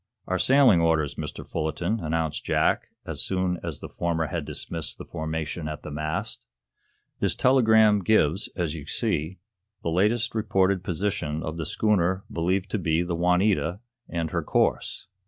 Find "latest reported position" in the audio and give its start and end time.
9.91-11.43